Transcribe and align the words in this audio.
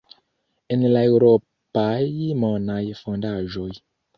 en 0.75 0.85
la 0.95 1.03
eŭropaj 1.09 1.93
monaj 2.45 2.81
fondaĵoj. 3.03 3.71